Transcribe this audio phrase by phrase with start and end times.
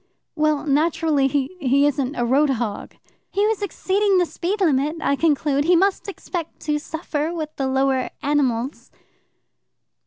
[0.35, 2.95] "Well, naturally he he isn't a road hog."
[3.29, 5.65] "He was exceeding the speed limit, I conclude.
[5.65, 8.89] He must expect to suffer with the lower animals."